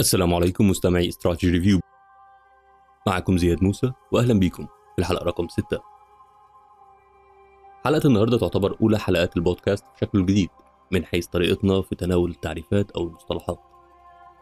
السلام 0.00 0.34
عليكم 0.34 0.70
مستمعي 0.70 1.08
استراتيجي 1.08 1.52
ريفيو 1.52 1.80
معكم 3.06 3.38
زياد 3.38 3.64
موسى 3.64 3.92
واهلا 4.12 4.38
بيكم 4.38 4.66
في 4.66 4.98
الحلقة 4.98 5.24
رقم 5.24 5.48
6 5.48 5.64
حلقة 7.84 8.06
النهارده 8.06 8.38
تعتبر 8.38 8.76
أولى 8.82 8.98
حلقات 8.98 9.36
البودكاست 9.36 9.84
بشكله 9.96 10.20
الجديد 10.20 10.48
من 10.90 11.04
حيث 11.04 11.26
طريقتنا 11.26 11.82
في 11.82 11.94
تناول 11.94 12.30
التعريفات 12.30 12.90
أو 12.90 13.02
المصطلحات. 13.02 13.58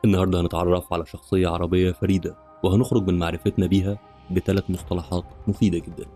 النهارده 0.04 0.40
هنتعرف 0.40 0.92
على 0.92 1.06
شخصية 1.06 1.48
عربية 1.48 1.92
فريدة 1.92 2.36
وهنخرج 2.64 3.06
من 3.06 3.18
معرفتنا 3.18 3.66
بيها 3.66 3.98
بثلاث 4.30 4.70
مصطلحات 4.70 5.24
مفيدة 5.48 5.78
جدا. 5.78 6.06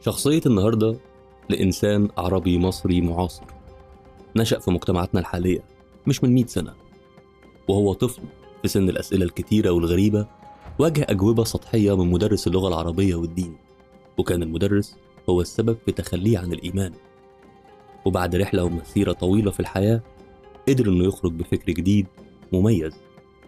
شخصية 0.00 0.42
النهارده 0.46 0.96
لإنسان 1.50 2.08
عربي 2.18 2.58
مصري 2.58 3.00
معاصر. 3.00 3.55
نشأ 4.36 4.58
في 4.58 4.70
مجتمعاتنا 4.70 5.20
الحالية 5.20 5.64
مش 6.06 6.24
من 6.24 6.34
100 6.34 6.46
سنة 6.46 6.74
وهو 7.68 7.92
طفل 7.92 8.22
في 8.62 8.68
سن 8.68 8.88
الأسئلة 8.88 9.24
الكتيرة 9.24 9.70
والغريبة 9.70 10.26
واجه 10.78 11.06
أجوبة 11.08 11.44
سطحية 11.44 11.96
من 11.96 12.10
مدرس 12.12 12.46
اللغة 12.46 12.68
العربية 12.68 13.14
والدين 13.14 13.56
وكان 14.18 14.42
المدرس 14.42 14.96
هو 15.28 15.40
السبب 15.40 15.76
في 15.86 15.92
تخليه 15.92 16.38
عن 16.38 16.52
الإيمان. 16.52 16.92
وبعد 18.04 18.36
رحلة 18.36 18.64
ومسيرة 18.64 19.12
طويلة 19.12 19.50
في 19.50 19.60
الحياة 19.60 20.00
قدر 20.68 20.88
إنه 20.88 21.04
يخرج 21.04 21.32
بفكر 21.32 21.72
جديد 21.72 22.06
مميز. 22.52 22.92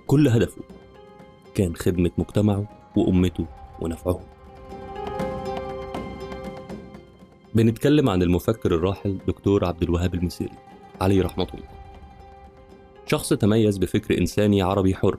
كل 0.06 0.28
هدفه 0.28 0.62
كان 1.55 1.77
خدمة 1.77 2.10
مجتمعه 2.18 2.68
وأمته 2.96 3.46
ونفعهم. 3.80 4.24
بنتكلم 7.55 8.08
عن 8.08 8.22
المفكر 8.22 8.74
الراحل 8.74 9.18
دكتور 9.27 9.64
عبد 9.64 9.82
الوهاب 9.82 10.14
المسيري. 10.14 10.67
عليه 11.00 11.22
رحمة 11.22 11.46
الله. 11.54 11.66
شخص 13.06 13.28
تميز 13.28 13.78
بفكر 13.78 14.18
إنساني 14.18 14.62
عربي 14.62 14.94
حر 14.94 15.16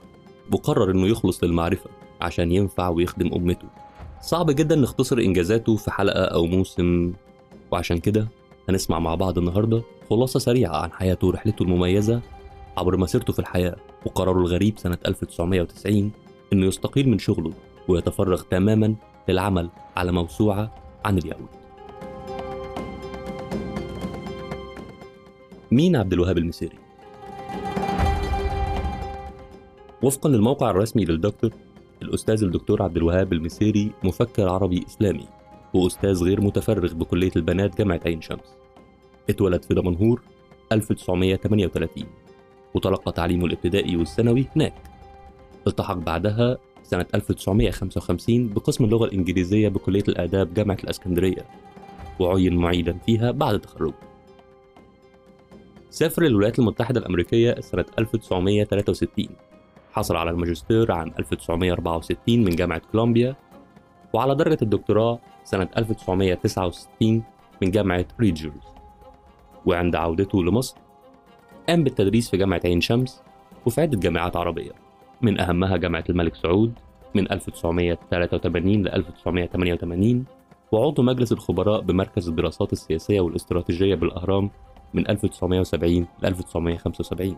وقرر 0.52 0.90
إنه 0.90 1.06
يخلص 1.06 1.44
للمعرفة 1.44 1.90
عشان 2.20 2.52
ينفع 2.52 2.88
ويخدم 2.88 3.34
أمته. 3.34 3.68
صعب 4.20 4.50
جدا 4.50 4.76
نختصر 4.76 5.18
إنجازاته 5.18 5.76
في 5.76 5.90
حلقة 5.90 6.24
أو 6.24 6.46
موسم. 6.46 7.12
وعشان 7.70 7.98
كده 7.98 8.28
هنسمع 8.68 8.98
مع 8.98 9.14
بعض 9.14 9.38
النهاردة 9.38 9.82
خلاصة 10.10 10.38
سريعة 10.38 10.76
عن 10.76 10.92
حياته 10.92 11.26
ورحلته 11.26 11.62
المميزة 11.62 12.20
عبر 12.76 12.96
مسيرته 12.96 13.32
في 13.32 13.38
الحياة 13.38 13.76
وقراره 14.06 14.38
الغريب 14.38 14.78
سنة 14.78 14.98
1990 15.06 16.12
إنه 16.52 16.66
يستقيل 16.66 17.08
من 17.08 17.18
شغله 17.18 17.52
ويتفرغ 17.88 18.42
تماما 18.42 18.94
للعمل 19.28 19.70
على 19.96 20.12
موسوعة 20.12 20.74
عن 21.04 21.18
اليهود. 21.18 21.59
مين 25.72 25.96
عبد 25.96 26.12
الوهاب 26.12 26.38
المسيري؟ 26.38 26.78
وفقا 30.02 30.30
للموقع 30.30 30.70
الرسمي 30.70 31.04
للدكتور 31.04 31.50
الأستاذ 32.02 32.44
الدكتور 32.44 32.82
عبد 32.82 32.96
الوهاب 32.96 33.32
المسيري 33.32 33.92
مفكر 34.04 34.48
عربي 34.48 34.84
إسلامي 34.86 35.28
وأستاذ 35.74 36.24
غير 36.24 36.40
متفرغ 36.40 36.94
بكلية 36.94 37.30
البنات 37.36 37.78
جامعة 37.78 38.00
عين 38.06 38.20
شمس. 38.20 38.56
اتولد 39.30 39.62
في 39.62 39.74
دمنهور 39.74 40.22
1938 40.72 42.04
وتلقى 42.74 43.12
تعليمه 43.12 43.46
الابتدائي 43.46 43.96
والثانوي 43.96 44.46
هناك. 44.56 44.74
التحق 45.66 45.94
بعدها 45.94 46.58
سنة 46.82 47.06
1955 47.14 48.48
بقسم 48.48 48.84
اللغة 48.84 49.04
الإنجليزية 49.04 49.68
بكلية 49.68 50.04
الآداب 50.08 50.54
جامعة 50.54 50.78
الإسكندرية 50.84 51.44
وعين 52.20 52.56
معيدا 52.56 52.98
فيها 53.06 53.30
بعد 53.30 53.60
تخرجه. 53.60 54.09
سافر 55.90 56.22
للولايات 56.22 56.58
المتحدة 56.58 57.00
الأمريكية 57.00 57.60
سنة 57.60 57.84
1963 57.98 59.26
حصل 59.92 60.16
على 60.16 60.30
الماجستير 60.30 60.92
عام 60.92 61.12
1964 61.18 62.44
من 62.44 62.56
جامعة 62.56 62.82
كولومبيا 62.92 63.36
وعلى 64.12 64.34
درجة 64.34 64.58
الدكتوراه 64.62 65.18
سنة 65.44 65.68
1969 65.76 67.22
من 67.62 67.70
جامعة 67.70 68.06
ريدجرز. 68.20 68.62
وعند 69.66 69.96
عودته 69.96 70.44
لمصر 70.44 70.76
قام 71.68 71.84
بالتدريس 71.84 72.30
في 72.30 72.36
جامعة 72.36 72.60
عين 72.64 72.80
شمس 72.80 73.22
وفي 73.66 73.80
عدة 73.80 73.98
جامعات 73.98 74.36
عربية. 74.36 74.72
من 75.22 75.40
أهمها 75.40 75.76
جامعة 75.76 76.04
الملك 76.10 76.34
سعود 76.34 76.72
من 77.14 77.32
1983 77.32 78.82
ل 78.82 78.88
1988 78.88 80.24
وعضو 80.72 81.02
مجلس 81.02 81.32
الخبراء 81.32 81.80
بمركز 81.80 82.28
الدراسات 82.28 82.72
السياسية 82.72 83.20
والاستراتيجية 83.20 83.94
بالأهرام 83.94 84.50
من 84.94 85.10
1970 85.10 86.06
ل 86.22 86.26
1975 86.26 87.36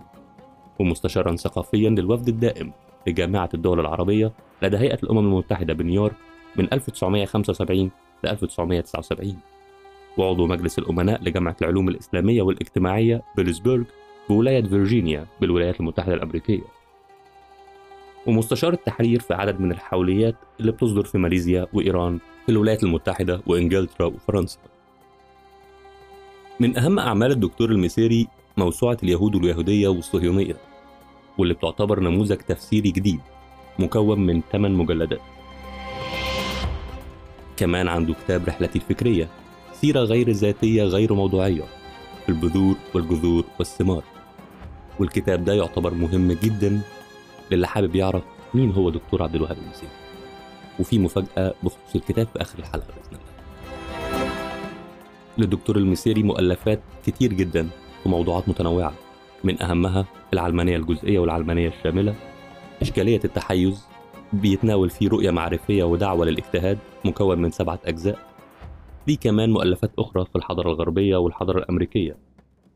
ومستشارا 0.78 1.36
ثقافيا 1.36 1.90
للوفد 1.90 2.28
الدائم 2.28 2.72
لجامعة 3.06 3.48
الدول 3.54 3.80
العربية 3.80 4.32
لدى 4.62 4.76
هيئة 4.76 4.98
الأمم 5.02 5.18
المتحدة 5.18 5.74
بنيويورك 5.74 6.16
من 6.56 6.72
1975 6.72 7.90
ل 8.24 8.28
1979 8.28 9.36
وعضو 10.18 10.46
مجلس 10.46 10.78
الأمناء 10.78 11.22
لجامعة 11.22 11.56
العلوم 11.62 11.88
الإسلامية 11.88 12.42
والاجتماعية 12.42 13.22
بيلسبورغ 13.36 13.84
بولاية 14.28 14.62
فيرجينيا 14.62 15.26
بالولايات 15.40 15.80
المتحدة 15.80 16.14
الأمريكية. 16.14 16.62
ومستشار 18.26 18.72
التحرير 18.72 19.20
في 19.20 19.34
عدد 19.34 19.60
من 19.60 19.72
الحوليات 19.72 20.34
اللي 20.60 20.72
بتصدر 20.72 21.04
في 21.04 21.18
ماليزيا 21.18 21.66
وإيران 21.72 22.18
في 22.46 22.52
الولايات 22.52 22.82
المتحدة 22.82 23.40
وإنجلترا 23.46 24.06
وفرنسا. 24.06 24.58
من 26.62 26.78
أهم 26.78 26.98
أعمال 26.98 27.30
الدكتور 27.30 27.70
المسيري 27.70 28.28
موسوعة 28.56 28.96
اليهود 29.02 29.34
واليهودية 29.34 29.88
والصهيونية 29.88 30.56
واللي 31.38 31.54
بتعتبر 31.54 32.00
نموذج 32.00 32.36
تفسيري 32.36 32.90
جديد 32.90 33.20
مكون 33.78 34.20
من 34.20 34.42
8 34.52 34.76
مجلدات. 34.76 35.20
كمان 37.56 37.88
عنده 37.88 38.14
كتاب 38.14 38.48
رحلتي 38.48 38.78
الفكرية 38.78 39.28
سيرة 39.72 40.00
غير 40.00 40.30
ذاتية 40.30 40.82
غير 40.82 41.14
موضوعية 41.14 41.64
في 42.22 42.28
البذور 42.28 42.76
والجذور 42.94 43.44
والثمار. 43.58 44.04
والكتاب 45.00 45.44
ده 45.44 45.52
يعتبر 45.54 45.94
مهم 45.94 46.32
جدا 46.32 46.80
للي 47.50 47.66
حابب 47.66 47.96
يعرف 47.96 48.22
مين 48.54 48.72
هو 48.72 48.90
دكتور 48.90 49.22
عبد 49.22 49.34
الوهاب 49.34 49.58
المسيري 49.58 49.92
وفي 50.80 50.98
مفاجأة 50.98 51.54
بخصوص 51.62 51.94
الكتاب 51.94 52.26
في 52.26 52.42
آخر 52.42 52.58
الحلقة 52.58 52.86
بإذن 52.86 53.16
الله. 53.16 53.31
للدكتور 55.38 55.76
المسيري 55.76 56.22
مؤلفات 56.22 56.80
كتير 57.06 57.32
جدا 57.32 57.68
في 58.02 58.08
موضوعات 58.08 58.48
متنوعة 58.48 58.94
من 59.44 59.62
أهمها 59.62 60.06
العلمانية 60.32 60.76
الجزئية 60.76 61.18
والعلمانية 61.18 61.68
الشاملة. 61.68 62.14
إشكالية 62.82 63.20
التحيز 63.24 63.86
بيتناول 64.32 64.90
فيه 64.90 65.08
رؤية 65.08 65.30
معرفية 65.30 65.84
ودعوة 65.84 66.26
للاجتهاد 66.26 66.78
مكون 67.04 67.38
من 67.42 67.50
سبعة 67.50 67.80
أجزاء. 67.84 68.18
في 69.06 69.16
كمان 69.16 69.50
مؤلفات 69.50 69.92
أخرى 69.98 70.24
في 70.24 70.36
الحضارة 70.36 70.68
الغربية 70.68 71.16
والحضارة 71.16 71.58
الأمريكية 71.58 72.16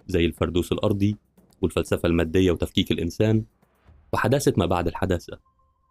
زي 0.06 0.24
الفردوس 0.24 0.72
الأرضي 0.72 1.16
والفلسفة 1.62 2.06
المادية 2.06 2.50
وتفكيك 2.50 2.90
الإنسان 2.90 3.44
وحداثة 4.12 4.52
ما 4.56 4.66
بعد 4.66 4.86
الحداثة 4.86 5.38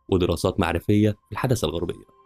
ودراسات 0.09 0.59
معرفية 0.59 1.09
في 1.09 1.31
الحداثة 1.31 1.67
الغربية. 1.67 2.24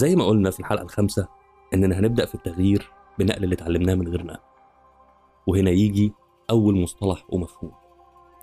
زي 0.00 0.16
ما 0.16 0.24
قلنا 0.24 0.50
في 0.50 0.60
الحلقة 0.60 0.82
الخامسة 0.82 1.28
إننا 1.74 1.98
هنبدأ 1.98 2.26
في 2.26 2.34
التغيير 2.34 2.90
بنقل 3.18 3.44
اللي 3.44 3.54
اتعلمناه 3.54 3.94
من 3.94 4.08
غيرنا. 4.08 4.38
وهنا 5.46 5.70
يجي 5.70 6.12
أول 6.50 6.80
مصطلح 6.80 7.24
ومفهوم 7.28 7.72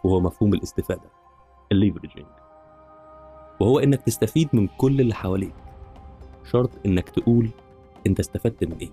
وهو 0.04 0.20
مفهوم 0.20 0.54
الاستفادة 0.54 1.10
الليفرجينج. 1.72 2.26
وهو 3.60 3.80
إنك 3.80 4.02
تستفيد 4.02 4.50
من 4.54 4.68
كل 4.68 5.02
اللي 5.02 5.14
حواليك 5.14 5.54
شرط 6.52 6.70
إنك 6.86 7.10
تقول 7.10 7.50
أنت 8.08 8.20
استفدت 8.20 8.64
من 8.64 8.78
إيه. 8.78 8.92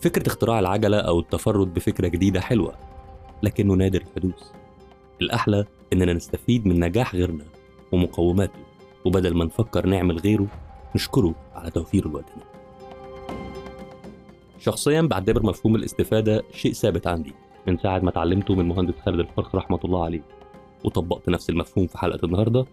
فكرة 0.00 0.26
اختراع 0.26 0.58
العجلة 0.58 0.98
أو 0.98 1.20
التفرد 1.20 1.74
بفكرة 1.74 2.08
جديدة 2.08 2.40
حلوة 2.40 2.74
لكنه 3.42 3.74
نادر 3.74 4.00
الحدوث. 4.02 4.52
الأحلى 5.22 5.64
إننا 5.92 6.12
نستفيد 6.12 6.66
من 6.66 6.84
نجاح 6.84 7.14
غيرنا 7.14 7.44
ومقوماته 7.92 8.60
وبدل 9.04 9.36
ما 9.36 9.44
نفكر 9.44 9.86
نعمل 9.86 10.18
غيره 10.18 10.46
نشكره 10.94 11.34
على 11.54 11.70
توفيره 11.70 12.06
الوطني 12.06 12.42
شخصيا 14.58 15.00
بعتبر 15.02 15.42
مفهوم 15.42 15.76
الاستفادة 15.76 16.42
شيء 16.52 16.72
ثابت 16.72 17.06
عندي 17.06 17.34
من 17.66 17.78
ساعة 17.78 17.98
ما 17.98 18.10
اتعلمته 18.10 18.54
من 18.54 18.68
مهندس 18.68 18.94
خالد 19.04 19.20
الفرخ 19.20 19.54
رحمة 19.54 19.80
الله 19.84 20.04
عليه. 20.04 20.22
وطبقت 20.84 21.28
نفس 21.28 21.50
المفهوم 21.50 21.86
في 21.86 21.98
حلقة 21.98 22.26
النهاردة. 22.26 22.66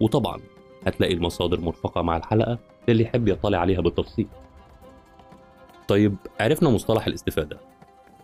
وطبعا 0.00 0.40
هتلاقي 0.86 1.14
المصادر 1.14 1.60
مرفقة 1.60 2.02
مع 2.02 2.16
الحلقة 2.16 2.58
للي 2.88 3.02
يحب 3.02 3.28
يطلع 3.28 3.58
عليها 3.58 3.80
بالتفصيل. 3.80 4.26
طيب 5.88 6.16
عرفنا 6.40 6.70
مصطلح 6.70 7.06
الاستفادة. 7.06 7.58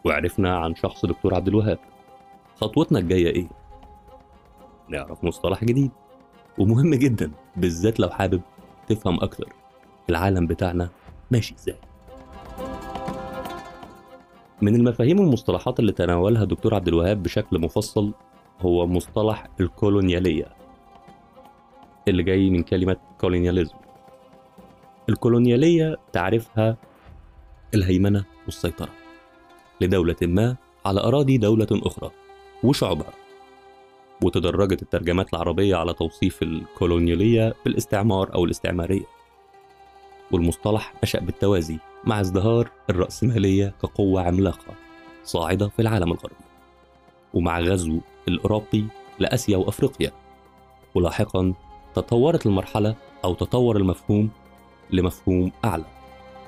وعرفنا 0.04 0.58
عن 0.58 0.74
شخص 0.74 1.06
دكتور 1.06 1.34
عبد 1.34 1.48
الوهاب. 1.48 1.78
خطوتنا 2.56 2.98
الجاية 2.98 3.26
إيه؟ 3.26 3.48
نعرف 4.88 5.24
مصطلح 5.24 5.64
جديد. 5.64 5.90
ومهم 6.58 6.94
جدا 6.94 7.30
بالذات 7.56 8.00
لو 8.00 8.08
حابب 8.08 8.40
تفهم 8.88 9.20
أكتر 9.22 9.52
العالم 10.10 10.46
بتاعنا 10.46 10.88
ماشي 11.30 11.54
إزاي؟ 11.54 11.76
من 14.62 14.74
المفاهيم 14.74 15.20
والمصطلحات 15.20 15.80
اللي 15.80 15.92
تناولها 15.92 16.42
الدكتور 16.42 16.74
عبد 16.74 16.88
الوهاب 16.88 17.22
بشكل 17.22 17.58
مفصل 17.58 18.12
هو 18.60 18.86
مصطلح 18.86 19.46
الكولونيالية 19.60 20.46
اللي 22.08 22.22
جاي 22.22 22.50
من 22.50 22.62
كلمة 22.62 22.96
كولونياليزم 23.20 23.74
الكولونيالية 25.08 25.96
تعرفها 26.12 26.76
الهيمنة 27.74 28.24
والسيطرة 28.44 28.92
لدولة 29.80 30.16
ما 30.22 30.56
على 30.86 31.00
أراضي 31.00 31.38
دولة 31.38 31.66
أخرى 31.72 32.10
وشعوبها 32.64 33.12
وتدرجت 34.22 34.82
الترجمات 34.82 35.34
العربية 35.34 35.76
على 35.76 35.92
توصيف 35.94 36.42
الكولونيالية 36.42 37.54
بالاستعمار 37.64 38.34
أو 38.34 38.44
الاستعمارية 38.44 39.04
والمصطلح 40.30 40.94
نشأ 41.02 41.20
بالتوازي 41.20 41.78
مع 42.04 42.20
ازدهار 42.20 42.70
الرأسمالية 42.90 43.74
كقوة 43.82 44.22
عملاقة 44.22 44.74
صاعدة 45.24 45.68
في 45.68 45.82
العالم 45.82 46.12
الغربي 46.12 46.44
ومع 47.34 47.60
غزو 47.60 48.00
الأوروبي 48.28 48.84
لآسيا 49.18 49.56
وأفريقيا 49.56 50.12
ولاحقا 50.94 51.54
تطورت 51.94 52.46
المرحلة 52.46 52.94
أو 53.24 53.34
تطور 53.34 53.76
المفهوم 53.76 54.30
لمفهوم 54.90 55.52
أعلى 55.64 55.84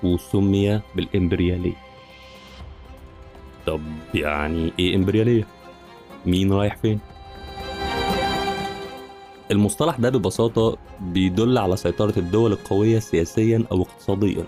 وسمي 0.02 0.80
بالإمبريالية 0.96 1.76
طب 3.66 3.80
يعني 4.14 4.72
إيه 4.78 4.96
إمبريالية؟ 4.96 5.46
مين 6.26 6.52
رايح 6.52 6.76
فين؟ 6.76 7.00
المصطلح 9.50 9.96
ده 9.96 10.10
ببساطة 10.10 10.76
بيدل 11.00 11.58
على 11.58 11.76
سيطرة 11.76 12.12
الدول 12.18 12.52
القوية 12.52 12.98
سياسيا 12.98 13.64
أو 13.72 13.82
اقتصاديا 13.82 14.44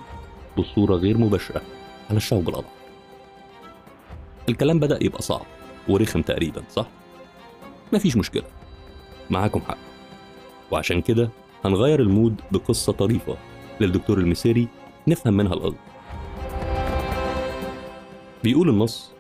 بصورة 0.59 0.95
غير 0.97 1.19
مباشرة 1.19 1.63
على 2.11 2.17
الشعوب 2.17 2.49
الأضعف. 2.49 2.73
الكلام 4.49 4.81
بدأ 4.81 5.05
يبقى 5.05 5.23
صعب 5.23 5.47
ورخم 5.89 6.23
تقريبا 6.23 6.63
صح؟ 6.71 6.87
مفيش 7.93 8.17
مشكلة. 8.17 8.45
معاكم 9.31 9.61
حق. 9.61 9.79
وعشان 10.71 11.01
كده 11.01 11.31
هنغير 11.65 12.01
المود 12.01 12.41
بقصة 12.53 12.93
طريفة 12.93 13.37
للدكتور 13.81 14.19
المسيري 14.19 14.69
نفهم 15.09 15.35
منها 15.35 15.53
القصد 15.55 15.77
بيقول 18.45 18.69
النص 18.69 19.11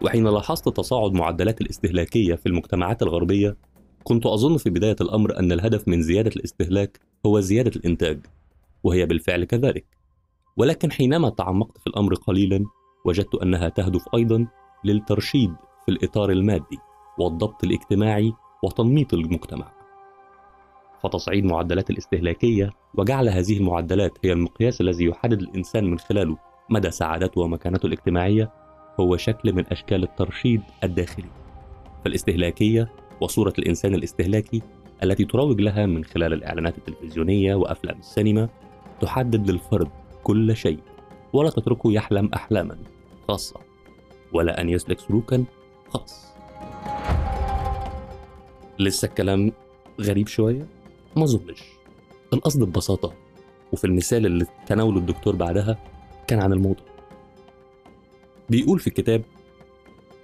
وحين 0.00 0.28
لاحظت 0.28 0.68
تصاعد 0.68 1.12
معدلات 1.12 1.60
الاستهلاكية 1.60 2.34
في 2.34 2.46
المجتمعات 2.46 3.02
الغربية 3.02 3.56
كنت 4.04 4.26
أظن 4.26 4.56
في 4.56 4.70
بداية 4.70 4.96
الأمر 5.00 5.38
أن 5.38 5.52
الهدف 5.52 5.88
من 5.88 6.02
زيادة 6.02 6.30
الاستهلاك 6.36 7.00
هو 7.26 7.40
زيادة 7.40 7.72
الإنتاج 7.76 8.26
وهي 8.84 9.06
بالفعل 9.06 9.44
كذلك. 9.44 9.84
ولكن 10.56 10.92
حينما 10.92 11.28
تعمقت 11.28 11.78
في 11.78 11.86
الأمر 11.86 12.14
قليلا 12.14 12.64
وجدت 13.04 13.34
أنها 13.34 13.68
تهدف 13.68 14.04
أيضا 14.14 14.46
للترشيد 14.84 15.54
في 15.86 15.92
الإطار 15.92 16.30
المادي 16.30 16.78
والضبط 17.18 17.64
الاجتماعي 17.64 18.32
وتنميط 18.62 19.14
المجتمع. 19.14 19.72
فتصعيد 21.02 21.44
معدلات 21.44 21.90
الاستهلاكية 21.90 22.70
وجعل 22.94 23.28
هذه 23.28 23.58
المعدلات 23.58 24.18
هي 24.24 24.32
المقياس 24.32 24.80
الذي 24.80 25.04
يحدد 25.04 25.42
الإنسان 25.42 25.84
من 25.84 25.98
خلاله 25.98 26.36
مدى 26.70 26.90
سعادته 26.90 27.40
ومكانته 27.40 27.86
الاجتماعية 27.86 28.52
هو 29.00 29.16
شكل 29.16 29.52
من 29.52 29.66
أشكال 29.66 30.02
الترشيد 30.02 30.62
الداخلي. 30.84 31.28
فالاستهلاكية 32.04 32.88
وصورة 33.22 33.52
الإنسان 33.58 33.94
الاستهلاكي 33.94 34.62
التي 35.02 35.24
تروج 35.24 35.60
لها 35.60 35.86
من 35.86 36.04
خلال 36.04 36.32
الإعلانات 36.32 36.78
التلفزيونية 36.78 37.54
وأفلام 37.54 37.98
السينما 37.98 38.48
تحدد 39.00 39.50
للفرد 39.50 39.88
كل 40.22 40.56
شيء 40.56 40.78
ولا 41.32 41.50
تتركه 41.50 41.92
يحلم 41.92 42.30
أحلاما 42.34 42.78
خاصة 43.28 43.60
ولا 44.32 44.60
أن 44.60 44.68
يسلك 44.68 45.00
سلوكا 45.00 45.44
خاص. 45.88 46.32
لسه 48.78 49.06
الكلام 49.06 49.52
غريب 50.00 50.28
شوية؟ 50.28 50.66
ما 51.16 51.24
أظنش. 51.24 51.62
القصد 52.32 52.62
ببساطة 52.62 53.12
وفي 53.72 53.84
المثال 53.84 54.26
اللي 54.26 54.46
تناوله 54.66 54.98
الدكتور 54.98 55.36
بعدها 55.36 55.78
كان 56.26 56.40
عن 56.40 56.52
الموضة. 56.52 56.82
بيقول 58.50 58.78
في 58.78 58.86
الكتاب 58.86 59.22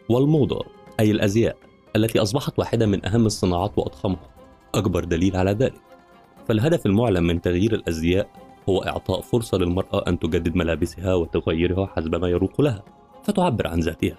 والموضة 0.09 0.65
أي 1.01 1.11
الأزياء 1.11 1.68
التي 1.97 2.23
أصبحت 2.23 2.59
واحدة 2.59 2.87
من 2.87 3.07
أهم 3.07 3.27
الصناعات 3.27 3.79
وأضخمها. 3.79 4.31
أكبر 4.75 5.05
دليل 5.05 5.37
على 5.37 5.51
ذلك. 5.51 5.81
فالهدف 6.49 6.87
المعلن 6.87 7.23
من 7.23 7.41
تغيير 7.41 7.75
الأزياء 7.75 8.29
هو 8.69 8.79
إعطاء 8.79 9.21
فرصة 9.21 9.59
للمرأة 9.59 10.05
أن 10.09 10.19
تجدد 10.19 10.57
ملابسها 10.57 11.15
وتغيرها 11.15 11.87
حسب 11.87 12.15
ما 12.15 12.29
يروق 12.29 12.61
لها 12.61 12.83
فتعبر 13.23 13.67
عن 13.67 13.81
ذاتها. 13.81 14.17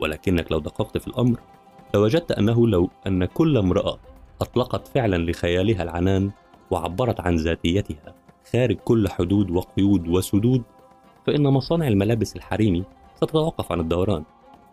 ولكنك 0.00 0.52
لو 0.52 0.58
دققت 0.58 0.98
في 0.98 1.08
الأمر 1.08 1.40
لوجدت 1.94 2.32
أنه 2.32 2.68
لو 2.68 2.90
أن 3.06 3.24
كل 3.24 3.56
امرأة 3.56 3.98
أطلقت 4.40 4.88
فعلا 4.88 5.30
لخيالها 5.30 5.82
العنان 5.82 6.30
وعبرت 6.70 7.20
عن 7.20 7.36
ذاتيتها 7.36 8.14
خارج 8.52 8.76
كل 8.76 9.08
حدود 9.08 9.50
وقيود 9.50 10.08
وسدود 10.08 10.62
فإن 11.26 11.42
مصانع 11.42 11.88
الملابس 11.88 12.36
الحريمي 12.36 12.84
ستتوقف 13.16 13.72
عن 13.72 13.80
الدوران 13.80 14.24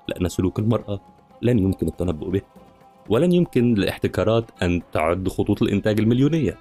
لأن 0.07 0.30
سلوك 0.30 0.59
المرأة 0.59 1.00
لن 1.41 1.59
يمكن 1.59 1.87
التنبؤ 1.87 2.29
به 2.29 2.41
ولن 3.09 3.31
يمكن 3.31 3.73
للاحتكارات 3.73 4.45
أن 4.63 4.81
تعد 4.93 5.29
خطوط 5.29 5.61
الإنتاج 5.61 5.99
المليونية. 5.99 6.57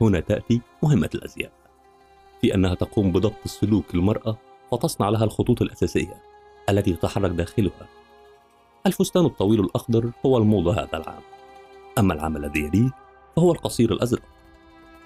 هنا 0.00 0.20
تأتي 0.20 0.60
مهمة 0.82 1.10
الأزياء. 1.14 1.52
في 2.40 2.54
أنها 2.54 2.74
تقوم 2.74 3.12
بضبط 3.12 3.40
السلوك 3.44 3.94
المرأة 3.94 4.36
وتصنع 4.70 5.08
لها 5.08 5.24
الخطوط 5.24 5.62
الأساسية 5.62 6.22
التي 6.70 6.92
تتحرك 6.92 7.30
داخلها. 7.30 7.88
الفستان 8.86 9.24
الطويل 9.24 9.60
الأخضر 9.60 10.10
هو 10.26 10.38
الموضة 10.38 10.72
هذا 10.72 10.96
العام. 10.96 11.22
أما 11.98 12.14
العام 12.14 12.36
الذي 12.36 12.60
يليه 12.60 12.90
فهو 13.36 13.52
القصير 13.52 13.92
الأزرق. 13.92 14.22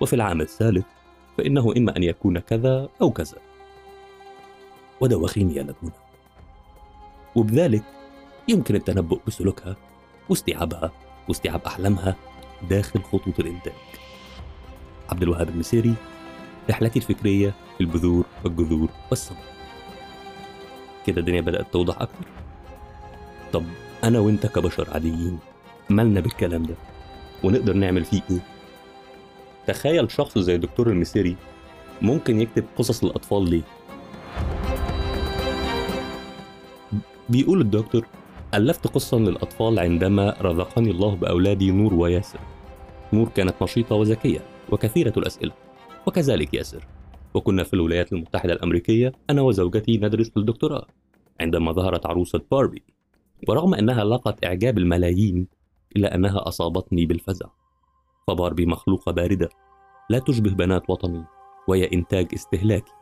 وفي 0.00 0.12
العام 0.12 0.40
الثالث 0.40 0.87
فإنه 1.38 1.72
إما 1.76 1.96
أن 1.96 2.02
يكون 2.02 2.38
كذا 2.38 2.88
أو 3.02 3.11
كذا. 3.11 3.38
ودواخين 5.00 5.50
يلدون 5.50 5.93
وبذلك 7.37 7.84
يمكن 8.50 8.75
التنبؤ 8.75 9.20
بسلوكها 9.26 9.76
واستيعابها 10.29 10.93
واستيعاب 11.29 11.61
أحلامها 11.67 12.17
داخل 12.70 13.02
خطوط 13.02 13.41
الإنتاج. 13.41 13.73
عبد 15.08 15.23
الوهاب 15.23 15.49
المسيري 15.49 15.94
رحلتي 16.70 16.99
الفكرية 16.99 17.55
في 17.75 17.81
البذور 17.81 18.25
والجذور 18.44 18.88
والثمر 19.11 19.39
كده 21.06 21.20
الدنيا 21.20 21.41
بدأت 21.41 21.72
توضح 21.72 22.01
أكتر؟ 22.01 22.27
طب 23.53 23.65
أنا 24.05 24.19
وأنت 24.19 24.46
كبشر 24.46 24.89
عاديين 24.91 25.39
مالنا 25.91 26.20
بالكلام 26.20 26.63
ده؟ 26.63 26.75
ونقدر 27.44 27.72
نعمل 27.72 28.05
فيه 28.05 28.20
إيه؟ 28.31 28.41
تخيل 29.67 30.10
شخص 30.10 30.39
زي 30.39 30.55
الدكتور 30.55 30.89
المسيري 30.91 31.36
ممكن 32.03 32.41
يكتب 32.41 32.65
قصص 32.77 33.05
للأطفال 33.05 33.51
ليه؟ 33.51 33.63
بيقول 37.29 37.60
الدكتور 37.60 38.06
ألفت 38.55 38.87
قصة 38.87 39.19
للأطفال 39.19 39.79
عندما 39.79 40.37
رزقني 40.41 40.91
الله 40.91 41.15
بأولادي 41.15 41.71
نور 41.71 41.95
وياسر. 41.95 42.41
نور 43.13 43.29
كانت 43.29 43.63
نشيطة 43.63 43.95
وذكية 43.95 44.41
وكثيرة 44.73 45.13
الأسئلة. 45.17 45.53
وكذلك 46.07 46.55
ياسر. 46.55 46.87
وكنا 47.35 47.63
في 47.63 47.75
الولايات 47.75 48.13
المتحدة 48.13 48.53
الأمريكية 48.53 49.13
أنا 49.31 49.43
وزوجتي 49.43 49.99
ندرس 49.99 50.31
في 50.31 50.37
الدكتوراه 50.37 50.87
عندما 51.41 51.73
ظهرت 51.73 52.07
عروسة 52.07 52.41
باربي. 52.51 52.83
ورغم 53.49 53.75
أنها 53.75 54.05
لاقت 54.05 54.45
إعجاب 54.45 54.79
الملايين 54.79 55.47
إلا 55.97 56.15
أنها 56.15 56.49
أصابتني 56.49 57.07
بالفزع. 57.07 57.47
فباربي 58.27 58.67
مخلوقة 58.67 59.13
باردة. 59.13 59.49
لا 60.11 60.19
تشبه 60.19 60.51
بنات 60.51 60.91
وطني 60.91 61.25
وهي 61.69 61.89
إنتاج 61.93 62.29
استهلاكي 62.35 62.93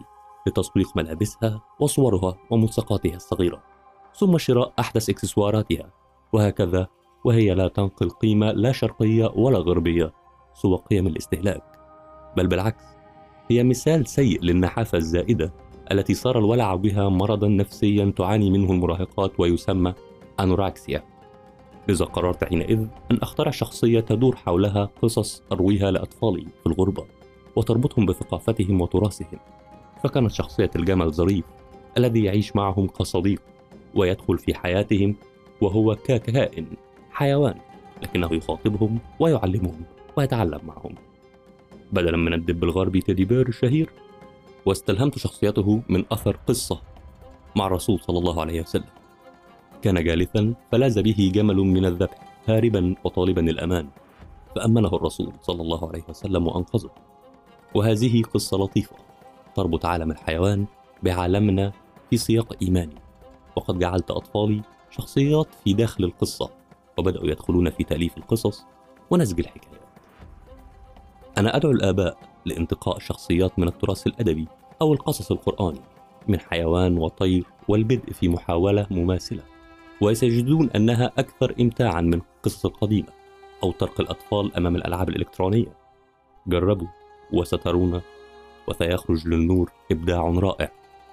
لتسويق 0.47 0.97
ملابسها 0.97 1.62
وصورها 1.81 2.38
وملصقاتها 2.50 3.17
الصغيرة. 3.17 3.77
ثم 4.14 4.38
شراء 4.38 4.72
أحدث 4.78 5.10
إكسسواراتها. 5.10 5.92
وهكذا 6.32 6.86
وهي 7.24 7.54
لا 7.54 7.68
تنقل 7.68 8.10
قيمة 8.10 8.52
لا 8.52 8.72
شرقية 8.72 9.32
ولا 9.36 9.58
غربية 9.58 10.12
سوى 10.54 10.78
قيم 10.90 11.06
الاستهلاك. 11.06 11.62
بل 12.36 12.46
بالعكس 12.46 12.84
هي 13.50 13.64
مثال 13.64 14.06
سيء 14.06 14.42
للنحافة 14.42 14.98
الزائدة 14.98 15.52
التي 15.92 16.14
صار 16.14 16.38
الولع 16.38 16.74
بها 16.74 17.08
مرضا 17.08 17.48
نفسيا 17.48 18.12
تعاني 18.16 18.50
منه 18.50 18.72
المراهقات 18.72 19.40
ويسمى 19.40 19.94
أنوراكسيا 20.40 21.04
لذا 21.88 22.04
قررت 22.04 22.44
حينئذ 22.44 22.86
أن 23.10 23.18
أخترع 23.22 23.50
شخصية 23.50 24.00
تدور 24.00 24.36
حولها 24.36 24.90
قصص 25.02 25.42
أرويها 25.52 25.90
لأطفالي 25.90 26.46
في 26.62 26.66
الغربة 26.66 27.04
وتربطهم 27.56 28.06
بثقافتهم 28.06 28.80
وتراثهم. 28.80 29.38
فكانت 30.04 30.30
شخصية 30.30 30.70
الجمل 30.76 31.12
ظريف 31.12 31.44
الذي 31.98 32.24
يعيش 32.24 32.56
معهم 32.56 32.86
كصديق 32.86 33.42
ويدخل 33.95 34.38
في 34.38 34.54
حياتهم 34.54 35.16
وهو 35.61 35.95
ككائن 35.95 36.66
حيوان 37.11 37.54
لكنه 38.02 38.35
يخاطبهم 38.35 38.99
ويعلمهم 39.21 39.83
ويتعلم 40.16 40.61
معهم. 40.66 40.95
بدلا 41.92 42.16
من 42.16 42.35
الدب 42.35 42.64
الغربي 42.64 43.00
تيدي 43.00 43.25
بير 43.25 43.49
الشهير 43.49 43.90
واستلهمت 44.66 45.18
شخصيته 45.18 45.83
من 45.88 46.04
أثر 46.12 46.37
قصة 46.47 46.80
مع 47.57 47.66
الرسول 47.66 48.00
صلى 48.00 48.18
الله 48.18 48.40
عليه 48.40 48.61
وسلم. 48.61 48.90
كان 49.83 50.04
جالسا 50.04 50.54
فلاز 50.73 50.99
به 50.99 51.33
جمل 51.35 51.57
من 51.57 51.85
الذبح 51.85 52.42
هاربا 52.49 52.95
وطالبا 53.04 53.40
الأمان. 53.50 53.88
فأمنه 54.57 54.88
الرسول 54.88 55.33
صلى 55.42 55.62
الله 55.62 55.88
عليه 55.88 56.02
وسلم 56.09 56.47
وأنقذه. 56.47 56.90
وهذه 57.75 58.23
قصة 58.23 58.57
لطيفة 58.57 58.97
تربط 59.54 59.87
عالم 59.87 60.11
الحيوان 60.11 60.66
بعالمنا 61.02 61.73
في 62.11 62.16
سياق 62.16 62.57
إيماني. 62.62 63.07
وقد 63.58 63.78
جعلت 63.78 64.10
أطفالي 64.10 64.62
شخصيات 64.90 65.46
في 65.64 65.72
داخل 65.72 66.04
القصة 66.04 66.50
وبدأوا 66.98 67.26
يدخلون 67.26 67.70
في 67.70 67.84
تأليف 67.84 68.18
القصص 68.18 68.64
ونسج 69.10 69.40
الحكايات. 69.40 69.80
أنا 71.38 71.56
أدعو 71.56 71.72
الآباء 71.72 72.16
لانتقاء 72.46 72.98
شخصيات 72.98 73.58
من 73.58 73.68
التراث 73.68 74.06
الأدبي 74.06 74.48
أو 74.82 74.92
القصص 74.92 75.30
القرآني 75.32 75.80
من 76.28 76.40
حيوان 76.40 76.98
وطير 76.98 77.44
والبدء 77.68 78.12
في 78.12 78.28
محاولة 78.28 78.86
مماثلة 78.90 79.42
وسيجدون 80.00 80.70
أنها 80.70 81.12
أكثر 81.18 81.54
إمتاعا 81.60 82.00
من 82.00 82.14
القصص 82.14 82.66
القديمة 82.66 83.08
أو 83.62 83.72
ترك 83.72 84.00
الأطفال 84.00 84.56
أمام 84.56 84.76
الألعاب 84.76 85.08
الإلكترونية. 85.08 85.72
جربوا 86.46 86.88
وسترون 87.32 88.00
وسيخرج 88.68 89.28
للنور 89.28 89.72
إبداع 89.92 90.28
رائع 90.28 90.70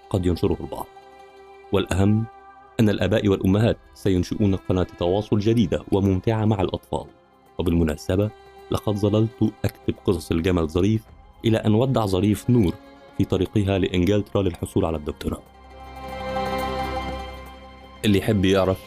قد 0.10 0.26
ينشره 0.26 0.58
البعض. 0.60 0.86
والأهم 1.72 2.26
أن 2.80 2.90
الآباء 2.90 3.28
والأمهات 3.28 3.78
سينشئون 3.94 4.56
قناة 4.56 4.88
تواصل 5.00 5.40
جديدة 5.40 5.84
وممتعة 5.92 6.46
مع 6.46 6.62
الأطفال. 6.62 7.06
وبالمناسبة 7.58 8.30
لقد 8.72 8.96
ظللت 8.96 9.54
أكتب 9.66 9.96
قصص 10.06 10.32
الجمل 10.32 10.70
ظريف 10.70 11.04
إلى 11.46 11.58
أن 11.58 11.74
ودع 11.74 12.06
ظريف 12.06 12.50
نور 12.50 12.74
في 13.18 13.26
طريقها 13.26 13.78
لإنجلترا 13.78 14.42
للحصول 14.42 14.86
على 14.86 14.98
الدكتوراه. 14.98 15.42
اللي 18.06 18.18
يحب 18.18 18.46
يعرف 18.46 18.78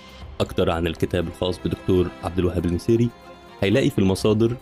أكتر 0.40 0.70
عن 0.70 0.86
الكتاب 0.86 1.26
الخاص 1.28 1.58
بدكتور 1.64 2.08
عبد 2.24 2.38
الوهاب 2.38 2.66
المسيري 2.66 3.08
هيلاقي 3.60 3.90
في 3.90 3.98
المصادر 3.98 4.56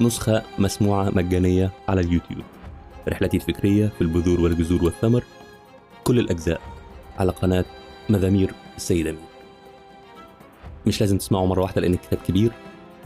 نسخة 0.00 0.42
مسموعة 0.58 1.10
مجانية 1.10 1.70
على 1.88 2.00
اليوتيوب. 2.00 2.42
رحلتي 3.08 3.36
الفكرية 3.36 3.86
في 3.86 4.00
البذور 4.00 4.40
والجذور 4.40 4.84
والثمر 4.84 5.24
كل 6.04 6.18
الأجزاء 6.18 6.60
على 7.18 7.32
قناة 7.32 7.64
مزامير 8.08 8.54
السيد 8.76 9.06
أمين 9.06 9.24
مش 10.86 11.00
لازم 11.00 11.18
تسمعه 11.18 11.46
مرة 11.46 11.62
واحدة 11.62 11.80
لأن 11.80 11.94
الكتاب 11.94 12.18
كبير 12.28 12.52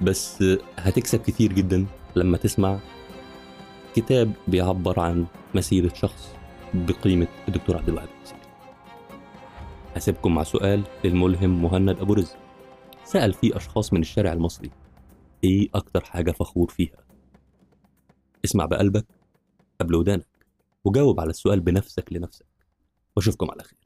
بس 0.02 0.44
هتكسب 0.76 1.20
كتير 1.22 1.52
جدا 1.52 1.86
لما 2.16 2.36
تسمع 2.36 2.78
كتاب 3.94 4.32
بيعبر 4.48 5.00
عن 5.00 5.26
مسيرة 5.54 5.94
شخص 5.94 6.28
بقيمة 6.74 7.26
الدكتور 7.48 7.76
عبد 7.76 7.88
الوهاب. 7.88 8.08
هسيبكم 9.96 10.34
مع 10.34 10.42
سؤال 10.42 10.82
للملهم 11.04 11.62
مهند 11.62 12.00
أبو 12.00 12.14
رزق. 12.14 12.36
سأل 13.04 13.32
فيه 13.34 13.56
أشخاص 13.56 13.92
من 13.92 14.00
الشارع 14.00 14.32
المصري 14.32 14.70
إيه 15.44 15.68
أكتر 15.74 16.04
حاجة 16.04 16.30
فخور 16.32 16.70
فيها؟ 16.70 16.96
اسمع 18.44 18.66
بقلبك 18.66 19.06
قبل 19.80 19.94
ودانك 19.94 20.26
وجاوب 20.84 21.20
على 21.20 21.30
السؤال 21.30 21.60
بنفسك 21.60 22.12
لنفسك. 22.12 22.46
وأشوفكم 23.16 23.50
على 23.50 23.62
خير. 23.62 23.85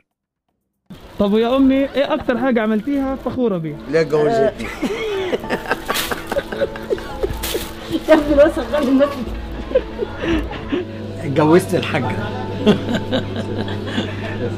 طب 1.19 1.33
ويا 1.33 1.57
أمي 1.57 1.75
إيه 1.75 2.15
أكتر 2.15 2.39
حاجة 2.39 2.63
عملتيها 2.63 3.17
فخورة 3.25 3.59
بيها؟ 3.59 3.77
لا 3.91 4.03
جوزتني. 4.03 4.67
يا 8.09 8.15
ابني 8.15 8.35
لو 8.35 8.51
شغال 8.57 8.89
الناس 8.89 9.09
اتجوزت 11.25 11.75
الحاجة. 11.75 12.17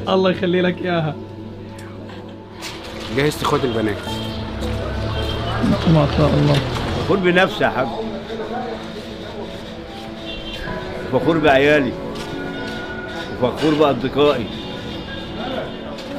الله 0.09 0.31
يخلي 0.31 0.61
لك 0.61 0.79
اياها 0.83 1.15
جهزت 3.17 3.43
اخوات 3.43 3.65
البنات. 3.65 3.97
ما 5.95 6.07
شاء 6.17 6.29
الله. 6.29 6.55
فخور 7.05 7.17
بنفسي 7.17 7.65
يا 7.65 7.69
حاج. 7.69 7.87
فخور 11.13 11.39
بعيالي. 11.39 11.93
وفخور 13.43 13.75
بأصدقائي. 13.75 14.47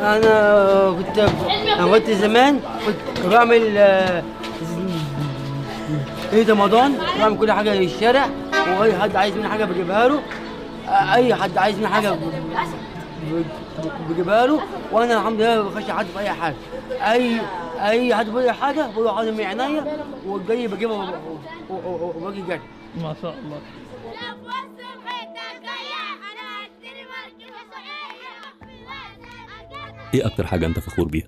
أنا 0.03 0.91
كنت 0.97 1.19
أنا 1.79 1.87
كنت 1.91 2.09
زمان 2.11 2.59
كنت 2.85 3.25
بعمل 3.33 3.77
آه، 3.77 4.23
عيد 6.33 6.51
رمضان 6.51 6.97
بعمل 7.19 7.37
كل 7.37 7.51
حاجة 7.51 7.73
للشارع 7.73 8.29
وأي 8.79 8.97
حد 8.99 9.15
عايز 9.15 9.35
مني 9.35 9.47
حاجة 9.49 9.65
بجيبها 9.65 10.07
له 10.07 10.21
آه، 10.87 11.13
أي 11.13 11.35
حد 11.35 11.57
عايز 11.57 11.77
مني 11.77 11.87
حاجة 11.87 12.09
ب- 12.11 12.15
ب- 13.31 13.43
بجيبها 14.09 14.45
له 14.45 14.59
وأنا 14.91 15.17
الحمد 15.19 15.41
لله 15.41 15.55
ما 15.63 15.69
بخش 15.69 15.91
حد 15.91 16.05
في 16.05 16.19
أي 16.19 16.29
حاجة. 16.29 16.55
أي 16.91 17.39
أي 17.81 18.15
حد 18.15 18.25
بيقول 18.25 18.43
لي 18.43 18.53
حاجة 18.53 18.87
بقول 18.93 19.05
له 19.05 19.15
حاضر 19.15 19.31
من 19.31 19.41
عينيا 19.41 19.97
والجاي 20.25 20.67
بجيبها 20.67 20.97
و- 21.69 21.73
و- 21.73 21.89
و- 21.89 22.13
وباجي 22.17 22.41
جري 22.41 22.59
ما 23.01 23.15
شاء 23.21 23.35
الله. 23.45 23.57
إيه 30.13 30.25
أكتر 30.25 30.47
حاجة 30.47 30.65
أنت 30.65 30.79
فخور 30.79 31.07
بيها؟ 31.07 31.27